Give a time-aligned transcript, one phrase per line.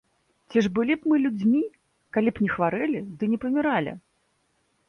[0.53, 1.61] Ці ж былі б мы людзьмі,
[2.17, 3.95] калі б не хварэлі ды не паміралі?